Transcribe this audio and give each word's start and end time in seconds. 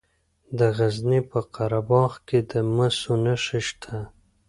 د 0.57 0.59
غزني 0.77 1.19
په 1.31 1.39
قره 1.55 1.81
باغ 1.89 2.11
کې 2.27 2.39
د 2.51 2.53
مسو 2.75 3.13
نښې 3.25 3.61
شته. 3.67 3.97